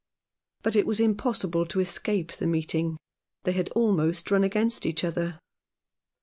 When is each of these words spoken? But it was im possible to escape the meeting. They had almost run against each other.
But 0.63 0.75
it 0.75 0.87
was 0.87 0.99
im 0.99 1.15
possible 1.15 1.63
to 1.67 1.79
escape 1.79 2.31
the 2.31 2.47
meeting. 2.47 2.97
They 3.43 3.51
had 3.51 3.69
almost 3.73 4.31
run 4.31 4.43
against 4.43 4.83
each 4.87 5.03
other. 5.03 5.39